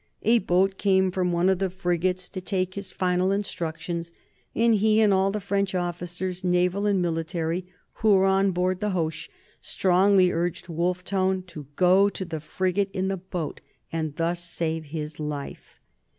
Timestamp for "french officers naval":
5.39-6.87